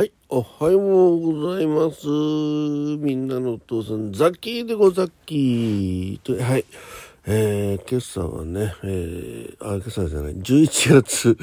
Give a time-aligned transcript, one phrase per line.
[0.00, 2.06] はい、おはようございます。
[2.06, 6.64] みんなのお父さん、ザッキーでござっきーと、はい。
[7.26, 11.36] えー、今朝はね、えー、あ、今朝じゃない、11月、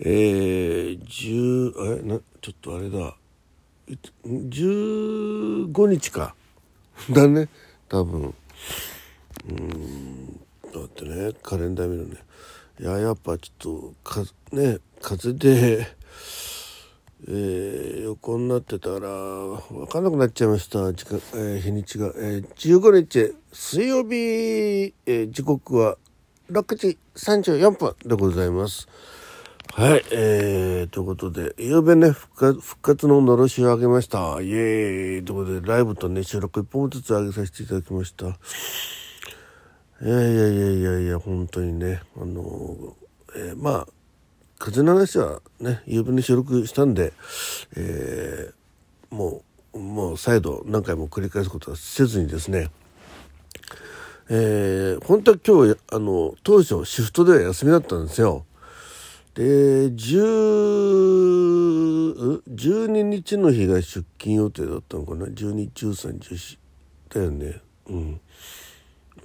[0.00, 3.16] えー、10、え、な、ちょっとあれだ、
[4.26, 6.34] 15日か。
[7.08, 7.48] だね、
[7.88, 8.34] 多分。
[9.48, 10.36] うん、
[10.70, 12.16] だってね、カレンダー見るね。
[12.78, 14.20] いや、やっぱちょっと、か、
[14.52, 15.96] ね、風邪で、
[17.28, 20.92] えー、横になってたら分かんなくなっちゃいました。
[20.92, 25.96] 時間、えー、日にちが、えー、15日水曜日、えー、時刻は
[26.50, 28.88] 6時34分でございます。
[29.74, 34.40] はいえー、ということでゆうべね復活復活ののろしをあげました。
[34.40, 35.24] イエーイ。
[35.24, 38.26] ということでライブとね収録1本ずつ上げさせていただきました。
[38.26, 42.96] いやいやいやいやいや本当にねあの
[43.36, 44.01] えー、まあ
[44.62, 47.12] 風の話はね夕べに収録したんで、
[47.76, 52.70] えー、もうもう再度何回も繰り返すことはせずにですね
[54.30, 58.44] えー、本当は今日あの当初シフトでは休みだったんですよ。
[59.34, 66.58] で10 12日の日が出勤予定だったのかな？121314
[67.12, 67.60] だよね。
[67.88, 68.20] うん。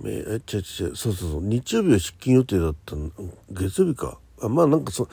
[0.04, 0.64] ええ違う違う。
[0.64, 1.42] そうそうそう。
[1.44, 3.12] 日曜日は出勤予定だったの。
[3.52, 4.18] 月曜日か。
[4.42, 5.08] まあなんかそ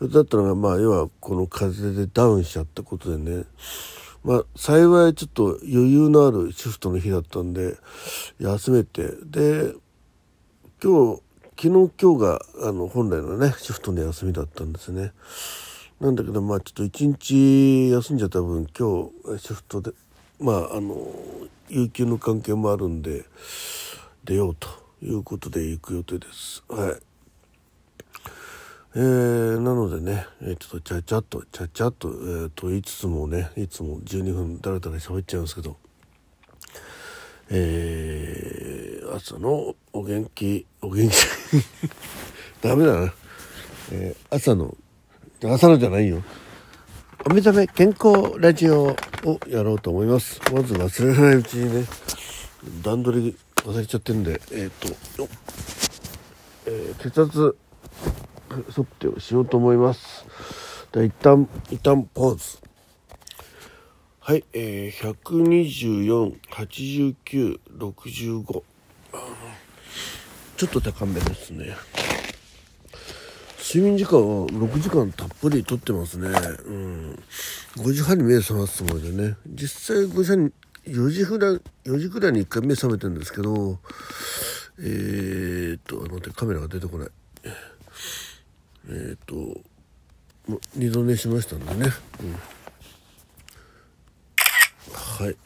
[0.00, 3.44] うだったのがまあ要はこの風でダウンしちゃったことでね。
[4.24, 7.76] まあ幸いちょっと余裕のあるシフトの日だったんで
[8.38, 9.10] 休めて。
[9.24, 9.74] で
[10.82, 11.22] 今日
[11.58, 15.12] 昨日今日があの本来のねシフトの休みだったんですね。
[16.00, 19.92] なんだけどまあちょっと一日休んじゃった分今日シフトで
[20.38, 20.96] まああの
[21.68, 23.26] 有給の関係もあるんで
[24.24, 24.68] 出ようと
[25.02, 26.64] いうことで行く予定です。
[26.68, 27.09] はい。
[28.92, 35.76] えー、なのでね、えー、ちょっとちゃちゃっとちゃちゃっと、えー、と言いつつもねいつも12分だらだら喋っちゃいますけど
[37.52, 41.14] えー、朝のお元気お元気。
[42.62, 43.14] ダメだな、
[43.92, 44.76] えー、朝の
[45.44, 46.22] 朝のじゃないよ。
[47.28, 50.40] お目覚め健康ラジオをやろうと思います。
[50.52, 51.86] まず忘れないうちにね
[52.82, 55.28] 段取り忘れちゃってるんでえっ、と、
[56.66, 57.56] えー、血圧
[58.68, 60.24] 測定をしようと思います
[60.92, 62.58] で一旦一旦ポーズ
[64.20, 65.14] はいえー、
[67.64, 68.62] 1248965
[70.56, 71.74] ちょっと高めですね
[73.58, 77.18] 睡眠時間は6時間たっぷりとってますねうん
[77.76, 80.52] 5時半に目覚ますつもりでね実際5時半に
[80.86, 83.78] 4時ぐらい4時ぐらいに1回目覚めてるんですけど
[84.80, 87.08] えー、っと待ってカメラが出てこない
[88.92, 89.34] えっ、と
[90.74, 91.92] 二度寝しましたんでね、
[92.22, 92.32] うん、
[94.92, 95.36] はい。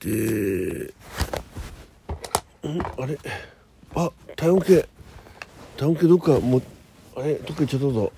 [0.00, 0.92] で
[2.68, 3.16] んあれ？
[3.94, 4.88] あ体温計。
[5.76, 6.60] 体温計どっかも
[7.16, 7.34] あれ？
[7.34, 8.12] どっか行っちゃったぞ。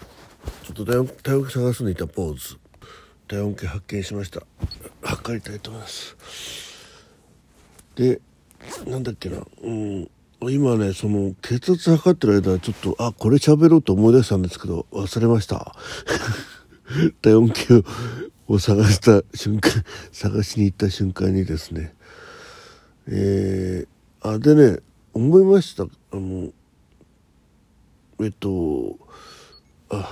[0.64, 2.56] ちょっと体温体温計探すのいたポーズ。
[3.28, 4.42] 体温計発見しました。
[5.02, 6.16] 測りたいと思います。
[7.94, 8.20] で
[8.86, 9.42] なんだっけな。
[9.62, 10.10] うん。
[10.48, 15.74] 今ねその血圧測ってる間ちょっとあこれ喋ろうと思い出したんですけど忘れました。
[17.20, 17.84] 体温計
[18.48, 21.94] を探した瞬間探しに行った瞬間にですね。
[23.06, 24.80] えー、あでね
[25.12, 25.84] 思いました。
[25.84, 26.50] あの
[28.22, 28.98] えっと
[29.90, 30.08] あ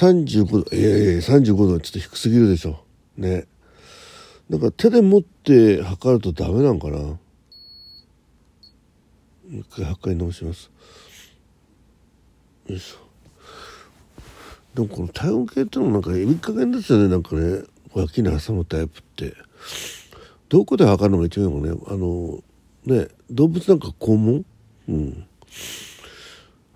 [0.00, 2.84] 35度いやいや35度はちょっと低すぎるでしょ。
[3.16, 3.46] ね。
[4.48, 7.19] なんか手で持って測るとダメなんかな。
[9.50, 10.70] 一回測り直します。
[12.66, 12.98] よいしょ。
[14.74, 17.64] でもこの体温計ってのもなんかいい加減ですよねなんかね。
[17.92, 19.34] 脇に挟むタイプって。
[20.48, 21.80] どこで測るのが一番いいのね。
[21.88, 22.40] あの
[22.86, 24.44] ね動物なんか肛門？
[24.88, 25.26] うん、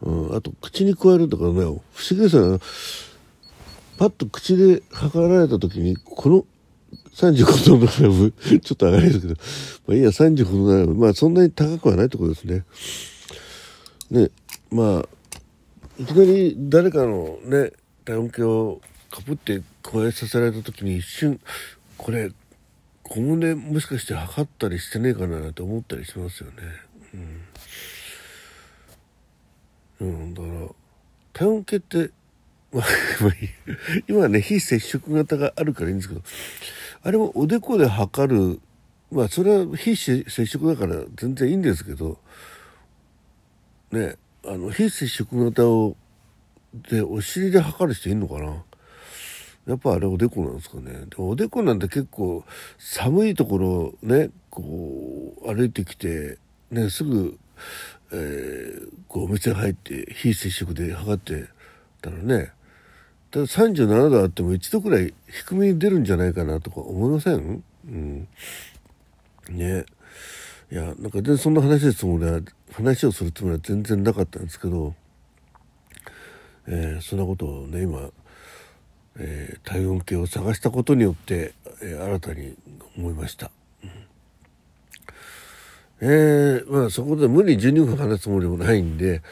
[0.02, 1.80] うん、あと口に加えるとかね不思
[2.10, 2.58] 議ですよね。
[3.96, 6.44] パッと口で測られた時にこの
[7.14, 9.34] 35度のラブ、ちょっと上がりですけど、
[9.86, 12.64] まあいいや、35度のラブ、まあそんなに高くはないってことですね。
[14.10, 14.30] ね、
[14.70, 15.08] まあ、
[15.98, 17.72] いきなり誰かのね、
[18.04, 18.80] 体温計を
[19.10, 21.40] かぶって加えさせられた時に一瞬、
[21.96, 22.32] これ、
[23.04, 26.56] 小胸もしかして測ったりしてねえかなって思ったりしますよね。
[30.00, 30.08] うん。
[30.08, 30.68] うん、だから、
[31.32, 32.10] 体温計って、
[32.72, 32.84] まあ、
[34.08, 36.22] 今ね、非接触型があるからいいんですけど、
[37.04, 38.60] あれもおでこで測る。
[39.12, 42.18] まあそれは非接触だから全然いいんですけど。
[43.92, 44.16] ね
[44.46, 45.96] あの非接触型を
[46.74, 48.64] でお尻で測る人いんのかな。
[49.66, 51.06] やっぱあれおでこなんですかね。
[51.08, 52.44] でおでこなんて結構
[52.78, 56.38] 寒いところね、こう歩いてきて、
[56.70, 57.38] ね、すぐ、
[58.12, 61.46] えー、こうお店入って非接触で測って
[62.02, 62.52] たらね、
[63.40, 67.62] だ37度あっても1度くらい低めに出るんじゃないかなとか思いません？
[67.86, 68.28] うん。
[69.50, 69.84] ね。
[70.72, 72.40] いや、なんかでそんな話ですつもりは、
[72.72, 74.94] 話をするつもりは全然なかったんですけど、
[76.66, 78.10] えー、そんなことをね、今、
[79.16, 82.56] えー、体温計を探したことによって、えー、新たに
[82.96, 83.50] 思いました。
[86.00, 89.22] えー、まあそこで無理12分話すつもりもないんで、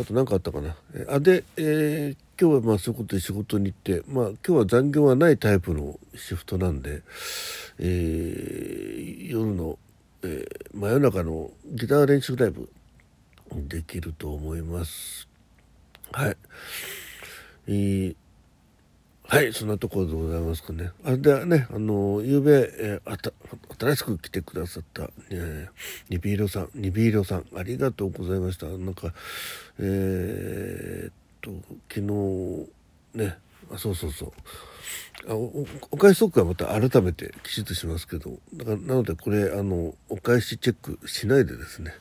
[0.00, 0.76] あと何かあったかな？
[1.08, 7.02] あ、で、え今日はまあそういうことで仕事に行って、まあ今日は残業はないタイプのシフトなんで、
[7.80, 9.76] え夜の、
[10.22, 12.70] え真夜中のギター練習ライブ
[13.52, 15.28] できると思います。
[16.12, 16.36] はい。
[17.66, 18.16] えー
[19.30, 20.90] はい、そんなところでございますかね。
[21.04, 23.32] あれでね、あの、ゆうべ、えー、
[23.78, 25.70] 新しく来てくださった、えー、
[26.08, 28.64] ニビーロさん、ニビーロさん、ありがとうございました。
[28.64, 29.12] なんか、
[29.78, 31.50] えー、っと、
[31.88, 32.68] 昨日、
[33.14, 33.38] ね、
[33.72, 34.32] あ、そうそうそう。
[35.28, 41.92] あおお返しトークはまた改めてきちっとしますけど、だからなのでこれ、あの、お返しチェックしないでですね、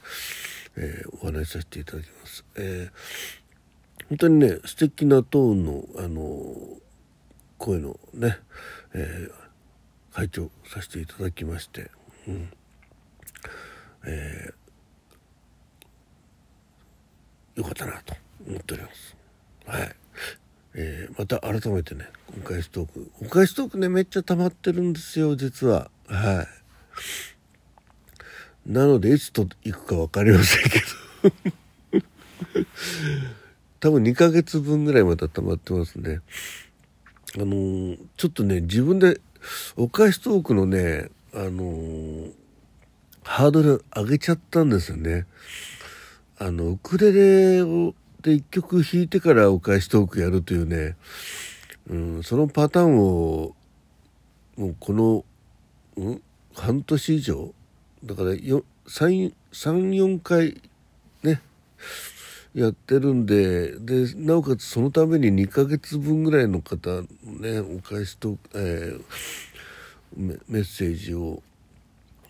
[0.75, 2.45] えー、お話しさせていただきます。
[2.55, 6.55] えー、本当にね、素敵なトーンの、あの、
[7.57, 8.39] 声のね、
[8.93, 11.89] えー、会長させていただきまして、
[12.27, 12.49] うん
[14.05, 18.15] えー、よかったなと
[18.47, 19.17] 思っております。
[19.67, 19.95] はい。
[20.75, 23.11] えー、また改めてね、お返しトーク。
[23.21, 25.91] お返しトークね、めっちゃ溜まってるんですよ、実は。
[26.07, 26.47] はい。
[28.71, 30.85] なので、いつと行くか分かりませんけど
[33.79, 36.21] 多分2ヶ月分ぐらいまた溜まってますね。
[37.35, 39.19] あのー、ちょっとね、自分で、
[39.75, 42.31] お返しトークのね、あのー、
[43.23, 45.25] ハードル上げちゃったんですよね。
[46.39, 50.95] あの、ウクレレを、で一曲弾いてからお返しトークやるというね、
[51.89, 53.55] うん、そのパターンを、
[54.57, 55.25] もうこの、
[55.95, 56.21] うん、
[56.55, 57.53] 半年以上、
[58.03, 60.61] だから34回
[61.23, 61.41] ね、
[62.53, 71.41] やってるんで、で、なおかつそのために2ヶ月分ぐらいの方、ね、お返しと、えー、メッセージを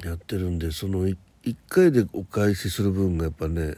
[0.03, 3.75] やってるんで、その 1, 1回でお返しする分がやっぱね、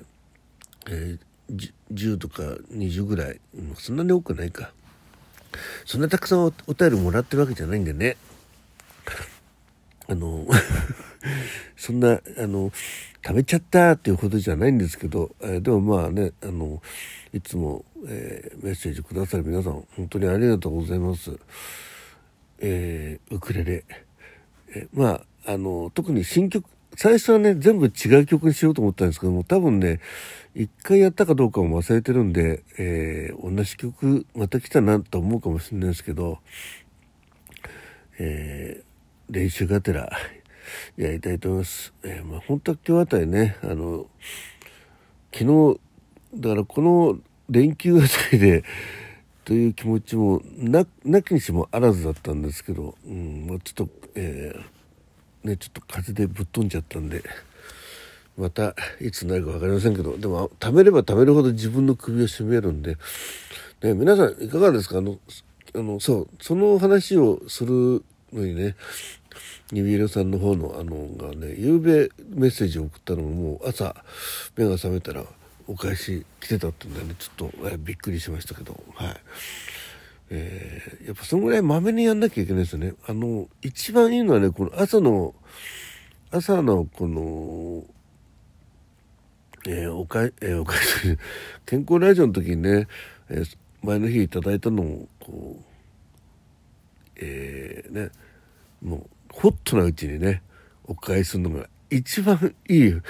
[0.89, 3.39] えー、10とか20ぐらい、
[3.75, 4.71] そんなに多くないか。
[5.85, 8.17] そんなたくさんお便りもらってるわけじゃないんでね。
[10.07, 10.47] あの
[11.77, 12.71] そんな、あの、
[13.25, 16.81] 食べちゃったっていうほどじゃないんですけど、えー、でもまあね、あの、
[17.33, 21.31] いつも、えー、メッセージくださる皆さん、本当にありがとうございます。
[22.59, 23.85] えー、ウクレレ。
[24.75, 26.65] えまあ、あの、特に新曲、
[27.01, 30.01] 最初はね、全部違う曲にしようと思ったんですけども、多分ね、
[30.53, 36.39] 一回やったかどうかも忘れてるんで、えー、同じ曲また来たなと思うかもしれないですけど、
[38.19, 40.11] えー、練習がてら
[40.97, 41.93] やりたいと思います。
[42.03, 44.05] えー、まあ、本当は今日あたりね、あの、
[45.33, 45.79] 昨日、
[46.35, 47.17] だからこの
[47.49, 48.65] 連休あたりで、
[49.45, 54.78] という気持ちもな、なきにしもあらずだったんですけど、うん、まあ、ちょっと、えー、
[55.43, 57.23] ね、ちょっと風でぶっ飛んじゃったんで、
[58.37, 62.97] またいつになるか分かりませんけど、でも、貯めれば貯めるほど自分の首を絞めるんで、
[63.81, 64.97] ね、皆さんいかがですか？
[64.99, 65.17] あの、
[65.75, 68.03] あの、そう、その話をする
[68.33, 68.75] のにね、
[69.71, 73.95] ニビールさんの方のあのがね、夕べメッセージを送ったのももう朝
[74.55, 75.23] 目が覚めたら
[75.67, 79.15] お返し来てたってんでね、ちょっと、びっくりしましたけど、はい。
[80.31, 82.93] えー、やっぱそのぐらいまめにやんなきゃいけないですよね。
[83.07, 85.33] あの、一番いいのはね、この朝の、
[86.31, 87.83] 朝のこの、
[89.67, 91.17] えー、おかえ、えー、おかえ、
[91.65, 92.87] 健康ラジオの時にね、
[93.29, 95.63] えー、前の日いただいたのを、こう、
[97.15, 98.11] えー、ね、
[98.81, 100.41] もう、ホットなうちにね、
[100.85, 103.01] お返しするのが一番いい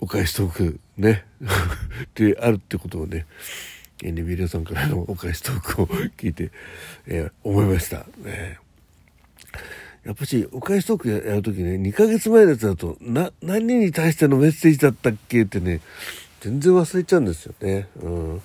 [0.00, 1.24] お返しトークね、
[2.14, 3.26] であるってことをね、
[4.02, 6.50] エニビリアさんからのお返しトークを聞いて、
[7.06, 8.06] えー、思いました。
[8.24, 8.58] ね、
[10.04, 15.80] やっぱし、お返しトークやるときね、2ヶ月前のやつだと、な、何に対してのメッセージだったっけってね、
[16.40, 17.88] 全然忘れちゃうんですよね。
[18.02, 18.42] うん。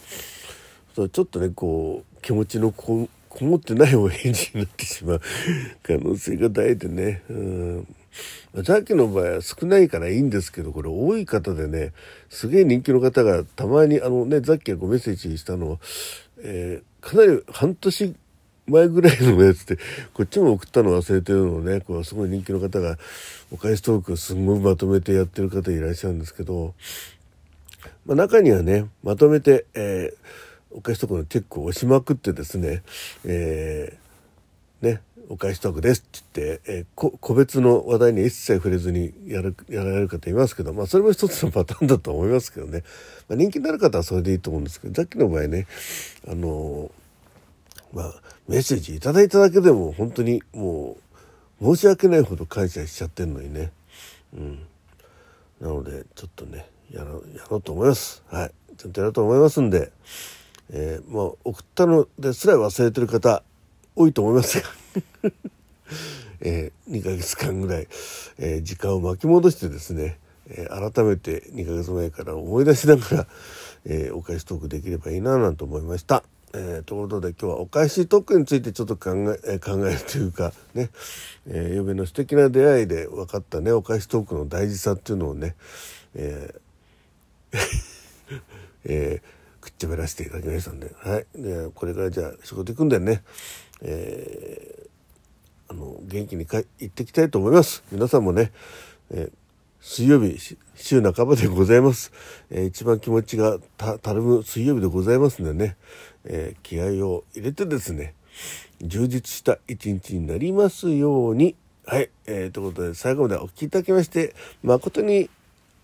[0.95, 5.21] ちょっとね、こう、気持ちのここもってないお返事になってしまう
[5.83, 7.21] 可能性が大でね。
[7.29, 7.87] うん
[8.63, 11.91] さっきの場合は少ないからいいんですけど、これ多い方でね、
[12.29, 15.77] すげえ人気の方がたまに、あのね、さっきごメッセージしたのは、
[16.39, 18.15] えー、かなり半年
[18.67, 19.77] 前ぐらいのやつで
[20.13, 22.97] こっちも送ったの忘れてるのをねこうすごい人気の方が
[23.51, 26.73] お返しトークをすんごいまとめてやってる方いらっしゃるんですけど、
[28.05, 30.15] まあ、中にはねまとめて、えー、
[30.75, 32.83] お返しトークのチェックを押しまくってですね、
[33.23, 42.83] えー、ねお返しトークですって言って、えー、個別の話題に一切触れずにやるやられる方いますけど、まあ、それも一つのパターンだと思いますけどね、
[43.27, 45.65] まあ、人気になる方はそれでいいと思うんですけどさっきの場合ね
[46.27, 46.91] あの
[47.93, 48.13] まあ
[48.47, 50.97] メッセージいただいただけでも本当にも
[51.61, 53.71] う申し訳ないほど感謝しちゃってんのにね。
[54.35, 54.59] うん。
[55.61, 58.21] なのでちょっとねやろうやろうと思います。
[58.27, 58.51] はい。
[58.77, 59.91] ちゃんとやろうと思いますんで、
[60.71, 63.43] えー、まあ送ったのですら忘れてる方
[63.95, 64.67] 多いと思いますが
[66.41, 67.87] えー、2ヶ月間ぐらい、
[68.37, 70.19] えー、時間を巻き戻してですね、
[70.49, 73.27] えー、改めて2ヶ月前から思い出しながら、
[73.85, 76.23] えお返しトークできればいいななんて思いました。
[76.57, 79.11] えー、ということで今日はお返しトークについてちょっと考
[79.45, 80.89] え考えるというかね、
[81.47, 85.55] えー、嫁の素敵な出会いで分かったねお返しトークの大事さっていうのをね、
[86.15, 86.59] えー
[88.85, 89.34] えー、
[89.85, 93.23] くっちゃべらせていただきましたんで,、はい、でこれからじゃあ仕事行くんでね、
[93.81, 97.83] えー、あの元気にか行ってきたいと思います。
[97.91, 98.51] 皆さんもね、
[99.11, 99.31] えー
[99.87, 102.11] 水曜日週半ばでございます、
[102.49, 105.75] えー、一番気持ちがたるむ水曜日でございますんでね、
[106.23, 108.15] えー、気合を入れてですね
[108.81, 111.55] 充実した一日になりますように。
[111.85, 115.29] はい、えー、ということで最後までお聴きいただきまして誠に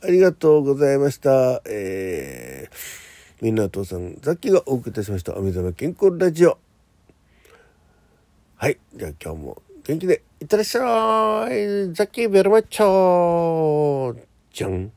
[0.01, 1.61] ありがとうございました。
[1.65, 3.10] えー、
[3.41, 6.59] みんなお父さん、ザッキーがお送りいたしました、お目覚め健康ラジオ。
[8.55, 11.91] はい、じゃあ今日も元気でいってらっしゃい。
[11.91, 14.15] ザッキーベルマッチョ。
[14.53, 14.91] じゃん。